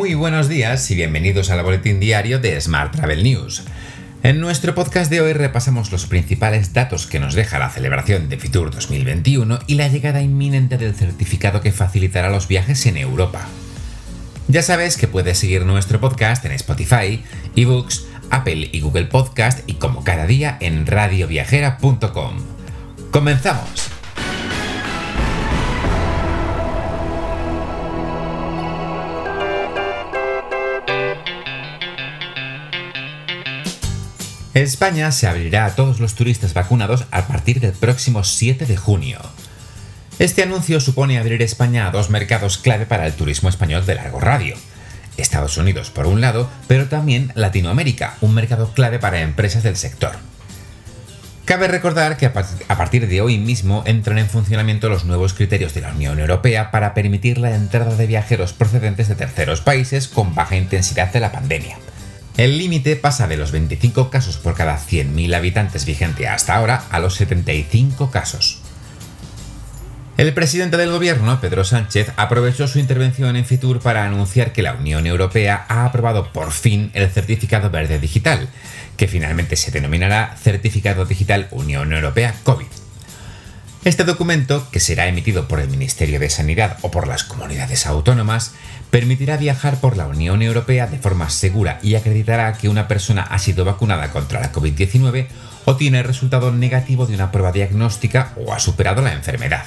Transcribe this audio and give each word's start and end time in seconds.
Muy 0.00 0.14
buenos 0.14 0.48
días 0.48 0.90
y 0.90 0.94
bienvenidos 0.94 1.50
al 1.50 1.62
boletín 1.62 2.00
diario 2.00 2.38
de 2.38 2.58
Smart 2.58 2.96
Travel 2.96 3.22
News. 3.22 3.64
En 4.22 4.40
nuestro 4.40 4.74
podcast 4.74 5.10
de 5.10 5.20
hoy 5.20 5.34
repasamos 5.34 5.92
los 5.92 6.06
principales 6.06 6.72
datos 6.72 7.06
que 7.06 7.20
nos 7.20 7.34
deja 7.34 7.58
la 7.58 7.68
celebración 7.68 8.30
de 8.30 8.38
Fitur 8.38 8.70
2021 8.70 9.58
y 9.66 9.74
la 9.74 9.88
llegada 9.88 10.22
inminente 10.22 10.78
del 10.78 10.94
certificado 10.94 11.60
que 11.60 11.70
facilitará 11.70 12.30
los 12.30 12.48
viajes 12.48 12.86
en 12.86 12.96
Europa. 12.96 13.46
Ya 14.48 14.62
sabes 14.62 14.96
que 14.96 15.06
puedes 15.06 15.36
seguir 15.36 15.66
nuestro 15.66 16.00
podcast 16.00 16.46
en 16.46 16.52
Spotify, 16.52 17.22
eBooks, 17.54 18.06
Apple 18.30 18.70
y 18.72 18.80
Google 18.80 19.04
Podcast 19.04 19.68
y 19.68 19.74
como 19.74 20.02
cada 20.02 20.24
día 20.24 20.56
en 20.62 20.86
radioviajera.com. 20.86 22.38
¡Comenzamos! 23.10 23.89
España 34.52 35.12
se 35.12 35.28
abrirá 35.28 35.64
a 35.64 35.76
todos 35.76 36.00
los 36.00 36.14
turistas 36.14 36.54
vacunados 36.54 37.04
a 37.12 37.28
partir 37.28 37.60
del 37.60 37.70
próximo 37.70 38.24
7 38.24 38.66
de 38.66 38.76
junio. 38.76 39.20
Este 40.18 40.42
anuncio 40.42 40.80
supone 40.80 41.18
abrir 41.18 41.40
España 41.40 41.86
a 41.86 41.92
dos 41.92 42.10
mercados 42.10 42.58
clave 42.58 42.84
para 42.84 43.06
el 43.06 43.12
turismo 43.12 43.48
español 43.48 43.86
de 43.86 43.94
largo 43.94 44.18
radio. 44.18 44.56
Estados 45.16 45.56
Unidos 45.56 45.90
por 45.90 46.06
un 46.06 46.20
lado, 46.20 46.50
pero 46.66 46.88
también 46.88 47.30
Latinoamérica, 47.36 48.16
un 48.20 48.34
mercado 48.34 48.72
clave 48.72 48.98
para 48.98 49.20
empresas 49.20 49.62
del 49.62 49.76
sector. 49.76 50.16
Cabe 51.44 51.68
recordar 51.68 52.16
que 52.16 52.26
a 52.26 52.76
partir 52.76 53.06
de 53.06 53.20
hoy 53.20 53.38
mismo 53.38 53.84
entran 53.86 54.18
en 54.18 54.28
funcionamiento 54.28 54.88
los 54.88 55.04
nuevos 55.04 55.32
criterios 55.32 55.74
de 55.74 55.82
la 55.82 55.92
Unión 55.92 56.18
Europea 56.18 56.72
para 56.72 56.92
permitir 56.92 57.38
la 57.38 57.54
entrada 57.54 57.94
de 57.94 58.06
viajeros 58.06 58.52
procedentes 58.52 59.08
de 59.08 59.14
terceros 59.14 59.60
países 59.60 60.08
con 60.08 60.34
baja 60.34 60.56
intensidad 60.56 61.12
de 61.12 61.20
la 61.20 61.32
pandemia. 61.32 61.76
El 62.36 62.58
límite 62.58 62.96
pasa 62.96 63.28
de 63.28 63.36
los 63.36 63.52
25 63.52 64.10
casos 64.10 64.38
por 64.38 64.54
cada 64.54 64.78
100.000 64.78 65.34
habitantes 65.34 65.84
vigente 65.84 66.28
hasta 66.28 66.54
ahora 66.54 66.84
a 66.90 66.98
los 67.00 67.14
75 67.16 68.10
casos. 68.10 68.60
El 70.16 70.34
presidente 70.34 70.76
del 70.76 70.90
gobierno, 70.90 71.40
Pedro 71.40 71.64
Sánchez, 71.64 72.12
aprovechó 72.16 72.68
su 72.68 72.78
intervención 72.78 73.36
en 73.36 73.46
Fitur 73.46 73.80
para 73.80 74.04
anunciar 74.04 74.52
que 74.52 74.62
la 74.62 74.74
Unión 74.74 75.06
Europea 75.06 75.64
ha 75.68 75.86
aprobado 75.86 76.30
por 76.32 76.52
fin 76.52 76.90
el 76.92 77.08
Certificado 77.08 77.70
Verde 77.70 77.98
Digital, 77.98 78.48
que 78.98 79.08
finalmente 79.08 79.56
se 79.56 79.70
denominará 79.70 80.36
Certificado 80.36 81.06
Digital 81.06 81.48
Unión 81.50 81.92
Europea 81.94 82.34
COVID. 82.42 82.79
Este 83.82 84.04
documento, 84.04 84.68
que 84.70 84.78
será 84.78 85.06
emitido 85.06 85.48
por 85.48 85.58
el 85.58 85.70
Ministerio 85.70 86.20
de 86.20 86.28
Sanidad 86.28 86.76
o 86.82 86.90
por 86.90 87.08
las 87.08 87.24
comunidades 87.24 87.86
autónomas, 87.86 88.52
permitirá 88.90 89.38
viajar 89.38 89.80
por 89.80 89.96
la 89.96 90.06
Unión 90.06 90.42
Europea 90.42 90.86
de 90.86 90.98
forma 90.98 91.30
segura 91.30 91.78
y 91.82 91.94
acreditará 91.94 92.52
que 92.52 92.68
una 92.68 92.88
persona 92.88 93.22
ha 93.22 93.38
sido 93.38 93.64
vacunada 93.64 94.10
contra 94.10 94.40
la 94.40 94.52
COVID-19 94.52 95.28
o 95.64 95.76
tiene 95.76 96.02
resultado 96.02 96.52
negativo 96.52 97.06
de 97.06 97.14
una 97.14 97.32
prueba 97.32 97.52
diagnóstica 97.52 98.34
o 98.36 98.52
ha 98.52 98.58
superado 98.58 99.00
la 99.00 99.14
enfermedad. 99.14 99.64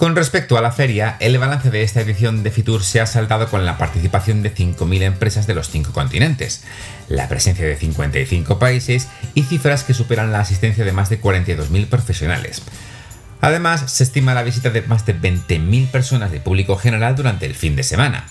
Con 0.00 0.16
respecto 0.16 0.56
a 0.56 0.62
la 0.62 0.72
feria, 0.72 1.18
el 1.20 1.36
balance 1.36 1.70
de 1.70 1.82
esta 1.82 2.00
edición 2.00 2.42
de 2.42 2.50
Fitur 2.50 2.82
se 2.82 3.02
ha 3.02 3.06
saldado 3.06 3.50
con 3.50 3.66
la 3.66 3.76
participación 3.76 4.42
de 4.42 4.54
5.000 4.54 5.02
empresas 5.02 5.46
de 5.46 5.52
los 5.52 5.68
cinco 5.68 5.92
continentes, 5.92 6.64
la 7.08 7.28
presencia 7.28 7.66
de 7.66 7.76
55 7.76 8.58
países 8.58 9.08
y 9.34 9.42
cifras 9.42 9.84
que 9.84 9.92
superan 9.92 10.32
la 10.32 10.40
asistencia 10.40 10.86
de 10.86 10.92
más 10.92 11.10
de 11.10 11.20
42.000 11.20 11.86
profesionales. 11.86 12.62
Además, 13.42 13.92
se 13.92 14.04
estima 14.04 14.32
la 14.32 14.42
visita 14.42 14.70
de 14.70 14.80
más 14.80 15.04
de 15.04 15.14
20.000 15.14 15.88
personas 15.88 16.32
de 16.32 16.40
público 16.40 16.76
general 16.76 17.14
durante 17.14 17.44
el 17.44 17.54
fin 17.54 17.76
de 17.76 17.82
semana. 17.82 18.24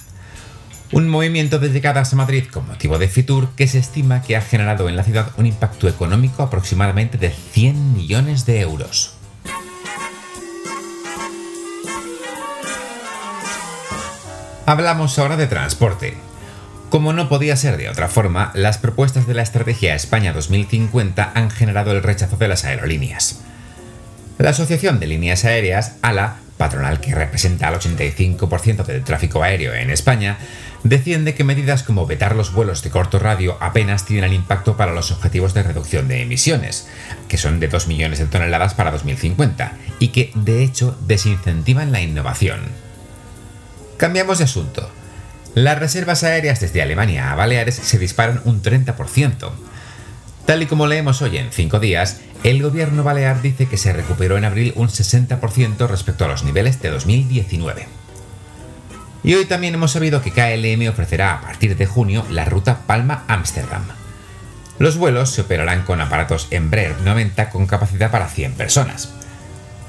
Un 0.92 1.08
movimiento 1.08 1.60
de 1.60 1.70
llegadas 1.70 2.12
a 2.14 2.16
Madrid 2.16 2.46
con 2.52 2.66
motivo 2.66 2.98
de 2.98 3.10
Fitur 3.10 3.50
que 3.56 3.68
se 3.68 3.78
estima 3.78 4.24
que 4.24 4.36
ha 4.36 4.42
generado 4.42 4.90
en 4.90 4.96
la 4.96 5.04
ciudad 5.04 5.34
un 5.38 5.46
impacto 5.46 5.88
económico 5.88 6.42
aproximadamente 6.42 7.20
de 7.20 7.30
100 7.30 7.94
millones 7.94 8.48
de 8.48 8.60
euros. 8.62 9.19
Hablamos 14.70 15.18
ahora 15.18 15.36
de 15.36 15.48
transporte. 15.48 16.14
Como 16.92 17.12
no 17.12 17.28
podía 17.28 17.56
ser 17.56 17.76
de 17.76 17.90
otra 17.90 18.08
forma, 18.08 18.52
las 18.54 18.78
propuestas 18.78 19.26
de 19.26 19.34
la 19.34 19.42
Estrategia 19.42 19.96
España 19.96 20.32
2050 20.32 21.32
han 21.34 21.50
generado 21.50 21.92
el 21.92 22.04
rechazo 22.04 22.38
de 22.38 22.48
las 22.48 22.66
aerolíneas. 22.66 23.42
La 24.38 24.52
Asociación 24.52 25.00
de 25.00 25.08
Líneas 25.08 25.44
Aéreas, 25.44 25.96
ALA, 26.04 26.36
patronal 26.58 27.00
que 27.00 27.16
representa 27.16 27.68
al 27.68 27.80
85% 27.80 28.86
del 28.86 29.04
tráfico 29.04 29.42
aéreo 29.42 29.74
en 29.74 29.90
España, 29.90 30.38
defiende 30.84 31.34
que 31.34 31.44
medidas 31.44 31.82
como 31.82 32.06
vetar 32.06 32.36
los 32.36 32.54
vuelos 32.54 32.84
de 32.84 32.92
corto 32.92 33.18
radio 33.18 33.58
apenas 33.62 34.06
tienen 34.06 34.34
impacto 34.34 34.78
para 34.78 34.94
los 34.94 35.10
objetivos 35.12 35.56
de 35.56 35.64
reducción 35.64 36.08
de 36.08 36.22
emisiones, 36.22 36.88
que 37.28 37.40
son 37.40 37.60
de 37.60 37.70
2 37.70 37.88
millones 37.88 38.20
de 38.20 38.28
toneladas 38.28 38.76
para 38.76 38.92
2050, 38.92 39.74
y 39.98 40.10
que 40.10 40.32
de 40.36 40.64
hecho 40.64 40.96
desincentivan 41.08 41.92
la 41.92 42.02
innovación. 42.02 42.79
Cambiamos 44.00 44.38
de 44.38 44.46
asunto. 44.46 44.90
Las 45.56 45.78
reservas 45.78 46.24
aéreas 46.24 46.62
desde 46.62 46.82
Alemania 46.82 47.34
a 47.34 47.36
Baleares 47.36 47.76
se 47.76 48.00
disparan 48.00 48.40
un 48.46 48.64
30%. 48.64 49.52
Tal 50.46 50.64
y 50.64 50.68
como 50.68 50.88
leemos 50.88 51.22
hoy 51.22 51.36
en 51.36 51.52
5 51.52 51.82
días, 51.82 52.22
el 52.46 52.64
gobierno 52.64 53.04
balear 53.04 53.42
dice 53.42 53.66
que 53.66 53.76
se 53.76 53.92
recuperó 53.92 54.38
en 54.38 54.46
abril 54.46 54.72
un 54.78 54.88
60% 54.88 55.86
respecto 55.90 56.24
a 56.24 56.30
los 56.30 56.46
niveles 56.46 56.82
de 56.82 56.92
2019. 56.92 57.88
Y 59.26 59.34
hoy 59.34 59.44
también 59.44 59.74
hemos 59.74 59.92
sabido 59.92 60.22
que 60.22 60.32
KLM 60.32 60.88
ofrecerá 60.88 61.34
a 61.34 61.42
partir 61.42 61.76
de 61.76 61.86
junio 61.86 62.26
la 62.30 62.46
ruta 62.46 62.84
Palma-Ámsterdam. 62.88 63.84
Los 64.78 64.96
vuelos 64.96 65.32
se 65.32 65.42
operarán 65.42 65.84
con 65.84 66.00
aparatos 66.00 66.48
Embraer 66.52 67.02
90 67.02 67.50
con 67.50 67.68
capacidad 67.68 68.12
para 68.12 68.30
100 68.30 68.54
personas. 68.54 69.19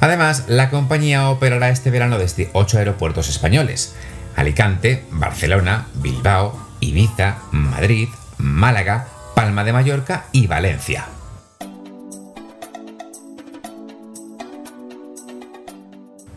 Además, 0.00 0.44
la 0.48 0.70
compañía 0.70 1.28
operará 1.28 1.68
este 1.68 1.90
verano 1.90 2.18
desde 2.18 2.50
8 2.54 2.78
aeropuertos 2.78 3.28
españoles, 3.28 3.94
Alicante, 4.34 5.04
Barcelona, 5.10 5.86
Bilbao, 5.94 6.58
Ibiza, 6.80 7.38
Madrid, 7.52 8.08
Málaga, 8.38 9.08
Palma 9.34 9.64
de 9.64 9.72
Mallorca 9.72 10.24
y 10.32 10.46
Valencia. 10.46 11.06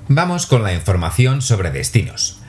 Vamos 0.09 0.45
con 0.45 0.63
la 0.63 0.73
información 0.73 1.41
sobre 1.41 1.71
destinos. 1.71 2.41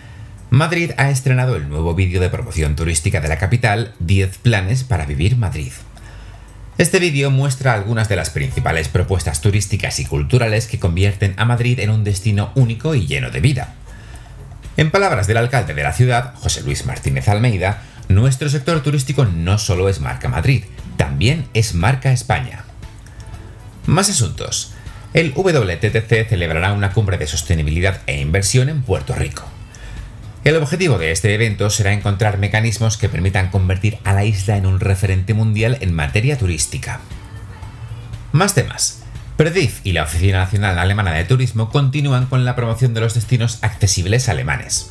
Madrid 0.50 0.90
ha 0.96 1.10
estrenado 1.10 1.56
el 1.56 1.68
nuevo 1.68 1.94
vídeo 1.94 2.20
de 2.20 2.28
promoción 2.28 2.76
turística 2.76 3.20
de 3.20 3.28
la 3.28 3.38
capital, 3.38 3.94
10 4.00 4.38
planes 4.38 4.84
para 4.84 5.06
vivir 5.06 5.36
Madrid. 5.36 5.72
Este 6.76 6.98
vídeo 6.98 7.30
muestra 7.30 7.72
algunas 7.72 8.08
de 8.08 8.16
las 8.16 8.30
principales 8.30 8.88
propuestas 8.88 9.40
turísticas 9.40 10.00
y 10.00 10.06
culturales 10.06 10.66
que 10.66 10.80
convierten 10.80 11.34
a 11.36 11.44
Madrid 11.44 11.78
en 11.78 11.90
un 11.90 12.02
destino 12.02 12.50
único 12.56 12.96
y 12.96 13.06
lleno 13.06 13.30
de 13.30 13.38
vida. 13.38 13.74
En 14.76 14.90
palabras 14.90 15.28
del 15.28 15.36
alcalde 15.36 15.72
de 15.74 15.84
la 15.84 15.92
ciudad, 15.92 16.34
José 16.34 16.62
Luis 16.62 16.84
Martínez 16.84 17.28
Almeida, 17.28 17.84
nuestro 18.08 18.48
sector 18.48 18.82
turístico 18.82 19.24
no 19.24 19.58
solo 19.58 19.88
es 19.88 20.00
marca 20.00 20.28
Madrid, 20.28 20.64
también 20.96 21.46
es 21.54 21.74
marca 21.74 22.10
España. 22.10 22.64
Más 23.86 24.10
asuntos. 24.10 24.72
El 25.12 25.32
WTTC 25.32 26.28
celebrará 26.28 26.72
una 26.72 26.92
cumbre 26.92 27.18
de 27.18 27.28
sostenibilidad 27.28 28.00
e 28.06 28.20
inversión 28.20 28.68
en 28.68 28.82
Puerto 28.82 29.14
Rico. 29.14 29.44
El 30.44 30.56
objetivo 30.56 30.98
de 30.98 31.10
este 31.10 31.34
evento 31.34 31.70
será 31.70 31.94
encontrar 31.94 32.36
mecanismos 32.36 32.98
que 32.98 33.08
permitan 33.08 33.48
convertir 33.48 33.96
a 34.04 34.12
la 34.12 34.26
isla 34.26 34.58
en 34.58 34.66
un 34.66 34.78
referente 34.78 35.32
mundial 35.32 35.78
en 35.80 35.94
materia 35.94 36.36
turística. 36.36 37.00
Más 38.32 38.54
temas. 38.54 39.02
Perdif 39.38 39.80
y 39.84 39.92
la 39.92 40.02
Oficina 40.02 40.40
Nacional 40.40 40.78
Alemana 40.78 41.12
de 41.12 41.24
Turismo 41.24 41.70
continúan 41.70 42.26
con 42.26 42.44
la 42.44 42.54
promoción 42.56 42.92
de 42.92 43.00
los 43.00 43.14
destinos 43.14 43.58
accesibles 43.62 44.28
alemanes. 44.28 44.90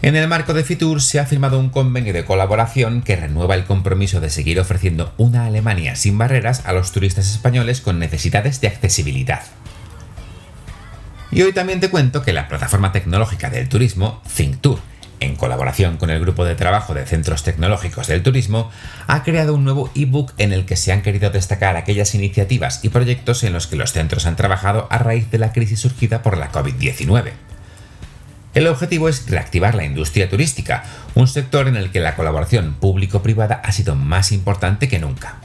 En 0.00 0.14
el 0.14 0.28
marco 0.28 0.54
de 0.54 0.62
Fitur 0.62 1.02
se 1.02 1.18
ha 1.18 1.26
firmado 1.26 1.58
un 1.58 1.68
convenio 1.68 2.12
de 2.12 2.24
colaboración 2.24 3.02
que 3.02 3.16
renueva 3.16 3.56
el 3.56 3.64
compromiso 3.64 4.20
de 4.20 4.30
seguir 4.30 4.60
ofreciendo 4.60 5.12
una 5.16 5.46
Alemania 5.46 5.96
sin 5.96 6.18
barreras 6.18 6.62
a 6.66 6.72
los 6.72 6.92
turistas 6.92 7.28
españoles 7.32 7.80
con 7.80 7.98
necesidades 7.98 8.60
de 8.60 8.68
accesibilidad. 8.68 9.42
Y 11.32 11.40
hoy 11.40 11.54
también 11.54 11.80
te 11.80 11.88
cuento 11.88 12.22
que 12.22 12.34
la 12.34 12.46
plataforma 12.46 12.92
tecnológica 12.92 13.48
del 13.48 13.66
turismo, 13.66 14.20
ThinkTour, 14.36 14.78
en 15.18 15.34
colaboración 15.34 15.96
con 15.96 16.10
el 16.10 16.20
grupo 16.20 16.44
de 16.44 16.56
trabajo 16.56 16.92
de 16.92 17.06
centros 17.06 17.42
tecnológicos 17.42 18.06
del 18.06 18.22
turismo, 18.22 18.70
ha 19.06 19.22
creado 19.22 19.54
un 19.54 19.64
nuevo 19.64 19.90
ebook 19.94 20.34
en 20.36 20.52
el 20.52 20.66
que 20.66 20.76
se 20.76 20.92
han 20.92 21.00
querido 21.00 21.30
destacar 21.30 21.76
aquellas 21.76 22.14
iniciativas 22.14 22.84
y 22.84 22.90
proyectos 22.90 23.44
en 23.44 23.54
los 23.54 23.66
que 23.66 23.76
los 23.76 23.92
centros 23.92 24.26
han 24.26 24.36
trabajado 24.36 24.86
a 24.90 24.98
raíz 24.98 25.30
de 25.30 25.38
la 25.38 25.52
crisis 25.52 25.80
surgida 25.80 26.22
por 26.22 26.36
la 26.36 26.52
COVID-19. 26.52 27.32
El 28.52 28.66
objetivo 28.66 29.08
es 29.08 29.30
reactivar 29.30 29.74
la 29.74 29.84
industria 29.84 30.28
turística, 30.28 30.84
un 31.14 31.28
sector 31.28 31.66
en 31.66 31.76
el 31.76 31.90
que 31.90 32.00
la 32.00 32.14
colaboración 32.14 32.74
público-privada 32.74 33.54
ha 33.64 33.72
sido 33.72 33.94
más 33.96 34.32
importante 34.32 34.86
que 34.86 34.98
nunca. 34.98 35.36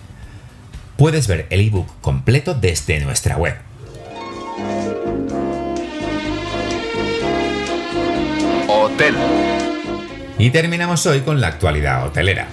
Puedes 0.98 1.28
ver 1.28 1.48
el 1.50 1.62
ebook 1.62 1.88
completo 2.02 2.56
desde 2.56 3.00
nuestra 3.00 3.38
web 3.38 3.56
Y 10.40 10.50
terminamos 10.52 11.06
hoy 11.06 11.22
con 11.22 11.42
la 11.42 11.48
actualidad 11.48 12.06
hotelera. 12.06 12.48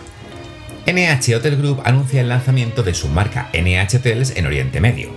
NH 0.87 1.37
Hotel 1.37 1.56
Group 1.56 1.81
anuncia 1.85 2.20
el 2.20 2.29
lanzamiento 2.29 2.82
de 2.82 2.94
su 2.94 3.08
marca 3.08 3.49
NH 3.52 3.96
Hotels 3.96 4.37
en 4.37 4.46
Oriente 4.46 4.81
Medio. 4.81 5.11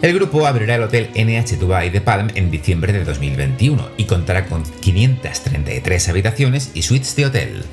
El 0.00 0.14
grupo 0.14 0.46
abrirá 0.46 0.74
el 0.74 0.82
hotel 0.82 1.10
NH 1.14 1.58
Dubai 1.58 1.90
de 1.90 2.00
Palm 2.00 2.28
en 2.34 2.50
diciembre 2.50 2.92
de 2.92 3.04
2021 3.04 3.90
y 3.96 4.04
contará 4.04 4.46
con 4.46 4.64
533 4.64 6.08
habitaciones 6.08 6.72
y 6.74 6.82
suites 6.82 7.14
de 7.14 7.26
hotel. 7.26 7.64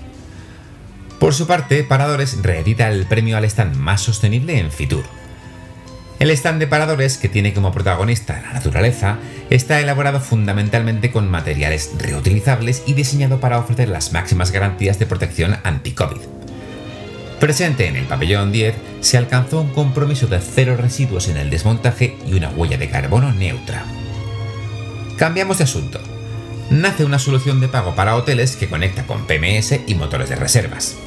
Por 1.20 1.34
su 1.34 1.48
parte, 1.48 1.84
Paradores 1.84 2.42
reedita 2.42 2.90
el 2.90 3.08
premio 3.08 3.38
al 3.38 3.46
stand 3.46 3.76
más 3.76 4.02
sostenible 4.02 4.60
en 4.60 4.72
Fitur. 4.72 5.06
El 6.20 6.32
stand 6.32 6.60
de 6.60 6.68
Paradores, 6.68 7.18
que 7.18 7.30
tiene 7.30 7.54
como 7.54 7.72
protagonista 7.72 8.42
la 8.42 8.52
naturaleza, 8.52 9.20
está 9.50 9.80
elaborado 9.80 10.20
fundamentalmente 10.20 11.12
con 11.12 11.32
materiales 11.32 11.92
reutilizables 11.98 12.84
y 12.86 12.94
diseñado 12.94 13.40
para 13.40 13.58
ofrecer 13.58 13.88
las 13.88 14.12
máximas 14.12 14.52
garantías 14.52 15.00
de 15.00 15.06
protección 15.06 15.56
anti-COVID. 15.64 16.20
Presente 17.40 17.88
en 17.88 17.96
el 17.96 18.04
pabellón 18.04 18.52
10, 18.52 18.76
se 19.00 19.18
alcanzó 19.18 19.62
un 19.62 19.70
compromiso 19.70 20.28
de 20.28 20.42
cero 20.42 20.76
residuos 20.78 21.30
en 21.30 21.38
el 21.38 21.50
desmontaje 21.50 22.18
y 22.28 22.34
una 22.34 22.50
huella 22.50 22.78
de 22.78 22.90
carbono 22.90 23.32
neutra. 23.32 23.86
Cambiamos 25.18 25.60
de 25.60 25.64
asunto. 25.64 26.02
Nace 26.70 27.06
una 27.06 27.18
solución 27.18 27.62
de 27.62 27.70
pago 27.70 27.96
para 27.96 28.18
hoteles 28.18 28.58
que 28.58 28.68
conecta 28.68 29.08
con 29.08 29.26
PMS 29.26 29.80
y 29.88 29.96
motores 29.96 30.28
de 30.28 30.36
reservas. 30.36 30.98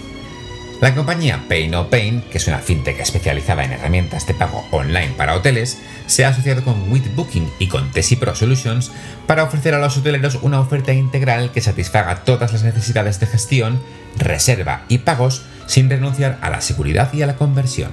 La 0.83 0.97
compañía 0.97 1.45
Pay 1.49 1.69
No 1.69 1.89
Pain, 1.91 2.23
que 2.23 2.39
es 2.39 2.49
una 2.49 2.59
fintech 2.59 2.99
especializada 2.99 3.63
en 3.63 3.71
herramientas 3.71 4.27
de 4.27 4.35
pago 4.35 4.67
online 4.73 5.15
para 5.17 5.37
hoteles, 5.37 5.79
se 6.07 6.25
ha 6.25 6.31
asociado 6.31 6.65
con 6.65 6.91
WithBooking 6.91 7.49
y 7.61 7.69
con 7.69 7.93
Tesi 7.93 8.17
Pro 8.17 8.35
Solutions 8.35 8.91
para 9.29 9.45
ofrecer 9.45 9.75
a 9.75 9.79
los 9.79 9.97
hoteleros 9.97 10.41
una 10.43 10.59
oferta 10.59 10.93
integral 10.93 11.53
que 11.53 11.61
satisfaga 11.61 12.25
todas 12.25 12.53
las 12.53 12.65
necesidades 12.65 13.21
de 13.21 13.29
gestión, 13.29 13.81
reserva 14.19 14.83
y 14.89 14.99
pagos 14.99 15.45
sin 15.67 15.89
renunciar 15.89 16.39
a 16.41 16.51
la 16.51 16.61
seguridad 16.61 17.13
y 17.15 17.23
a 17.23 17.29
la 17.29 17.37
conversión. 17.37 17.93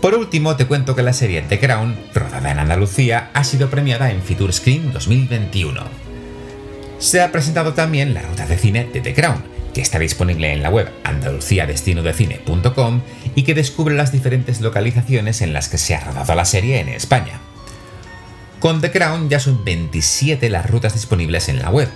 Por 0.00 0.14
último, 0.14 0.54
te 0.54 0.66
cuento 0.66 0.94
que 0.94 1.02
la 1.02 1.12
serie 1.12 1.42
The 1.42 1.58
Crown, 1.58 1.98
rodada 2.14 2.52
en 2.52 2.60
Andalucía, 2.60 3.30
ha 3.34 3.42
sido 3.42 3.70
premiada 3.70 4.12
en 4.12 4.22
Fitur 4.22 4.52
Screen 4.52 4.92
2021. 4.92 5.82
Se 7.00 7.20
ha 7.20 7.32
presentado 7.32 7.72
también 7.72 8.14
la 8.14 8.22
ruta 8.22 8.46
de 8.46 8.56
cine 8.56 8.84
de 8.84 9.00
The 9.00 9.14
Crown, 9.14 9.53
que 9.74 9.82
está 9.82 9.98
disponible 9.98 10.52
en 10.52 10.62
la 10.62 10.70
web 10.70 10.88
andaluciadestinodecine.com 11.04 13.02
y 13.34 13.42
que 13.42 13.54
descubre 13.54 13.94
las 13.94 14.12
diferentes 14.12 14.60
localizaciones 14.60 15.42
en 15.42 15.52
las 15.52 15.68
que 15.68 15.76
se 15.78 15.94
ha 15.94 16.00
rodado 16.00 16.34
la 16.34 16.44
serie 16.44 16.80
en 16.80 16.88
España. 16.88 17.40
Con 18.60 18.80
The 18.80 18.90
Crown 18.90 19.28
ya 19.28 19.40
son 19.40 19.62
27 19.64 20.48
las 20.48 20.70
rutas 20.70 20.94
disponibles 20.94 21.50
en 21.50 21.60
la 21.60 21.68
web, 21.68 21.90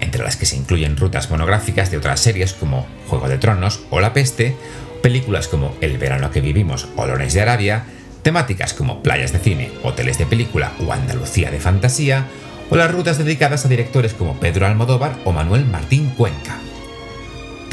entre 0.00 0.22
las 0.22 0.36
que 0.36 0.46
se 0.46 0.56
incluyen 0.56 0.96
rutas 0.96 1.28
monográficas 1.30 1.90
de 1.90 1.98
otras 1.98 2.20
series 2.20 2.54
como 2.54 2.86
Juego 3.08 3.28
de 3.28 3.36
Tronos 3.36 3.80
o 3.90 4.00
La 4.00 4.14
Peste, 4.14 4.56
películas 5.02 5.48
como 5.48 5.74
El 5.82 5.98
verano 5.98 6.30
que 6.30 6.40
vivimos 6.40 6.88
o 6.96 7.06
Lones 7.06 7.34
de 7.34 7.42
Arabia, 7.42 7.84
temáticas 8.22 8.72
como 8.72 9.02
playas 9.02 9.32
de 9.32 9.38
cine, 9.38 9.70
hoteles 9.82 10.16
de 10.16 10.24
película 10.24 10.72
o 10.80 10.92
Andalucía 10.92 11.50
de 11.50 11.60
fantasía, 11.60 12.26
o 12.70 12.76
las 12.76 12.90
rutas 12.90 13.18
dedicadas 13.18 13.66
a 13.66 13.68
directores 13.68 14.14
como 14.14 14.40
Pedro 14.40 14.66
Almodóvar 14.66 15.18
o 15.24 15.32
Manuel 15.32 15.66
Martín 15.66 16.08
Cuenca. 16.16 16.58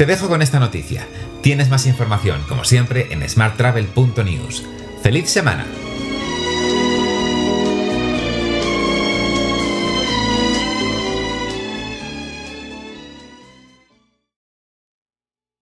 Te 0.02 0.06
dejo 0.06 0.26
con 0.26 0.42
esta 0.42 0.58
noticia. 0.58 1.06
Tienes 1.42 1.70
más 1.70 1.86
información, 1.86 2.42
como 2.48 2.64
siempre, 2.64 3.12
en 3.12 3.28
smarttravel.news. 3.28 4.64
¡Feliz 5.00 5.30
semana! 5.30 5.64